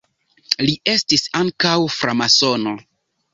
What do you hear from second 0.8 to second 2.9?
estis ankaŭ framasono.